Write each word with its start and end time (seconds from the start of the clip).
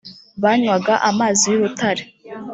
banywaga 0.43 0.93
amazi 1.09 1.43
y 1.51 1.55
urutare 1.57 2.03